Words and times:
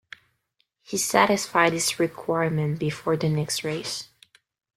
He 0.81 0.97
satisfied 0.97 1.73
this 1.73 1.99
requirement 1.99 2.79
before 2.79 3.15
the 3.17 3.29
next 3.29 3.63
race. 3.63 4.09